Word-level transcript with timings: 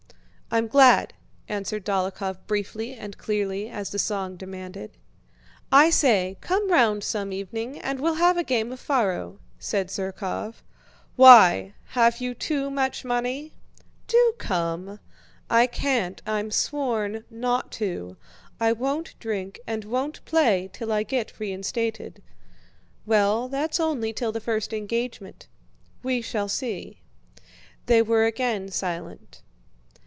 "I'm 0.53 0.67
glad," 0.67 1.13
answered 1.47 1.85
Dólokhov 1.85 2.39
briefly 2.45 2.93
and 2.93 3.17
clearly, 3.17 3.69
as 3.69 3.89
the 3.91 3.97
song 3.99 4.35
demanded. 4.35 4.97
"I 5.71 5.89
say, 5.89 6.35
come 6.41 6.69
round 6.69 7.05
some 7.05 7.31
evening 7.31 7.79
and 7.79 8.01
we'll 8.01 8.15
have 8.15 8.35
a 8.35 8.43
game 8.43 8.73
of 8.73 8.79
faro!" 8.81 9.39
said 9.59 9.87
Zherkóv. 9.87 10.55
"Why, 11.15 11.73
have 11.91 12.19
you 12.19 12.33
too 12.33 12.69
much 12.69 13.05
money?" 13.05 13.53
"Do 14.07 14.33
come." 14.39 14.99
"I 15.49 15.67
can't. 15.67 16.21
I've 16.27 16.53
sworn 16.53 17.23
not 17.29 17.71
to. 17.77 18.17
I 18.59 18.73
won't 18.73 19.17
drink 19.19 19.57
and 19.65 19.85
won't 19.85 20.25
play 20.25 20.69
till 20.73 20.91
I 20.91 21.03
get 21.03 21.39
reinstated." 21.39 22.21
"Well, 23.05 23.47
that's 23.47 23.79
only 23.79 24.11
till 24.11 24.33
the 24.33 24.41
first 24.41 24.73
engagement." 24.73 25.47
"We 26.03 26.19
shall 26.21 26.49
see." 26.49 26.99
They 27.85 28.01
were 28.01 28.25
again 28.25 28.67
silent. 28.67 29.43